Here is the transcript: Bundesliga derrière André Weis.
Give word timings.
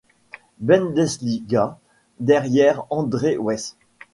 Bundesliga 0.57 1.77
derrière 2.19 2.85
André 2.89 3.37
Weis. 3.37 3.75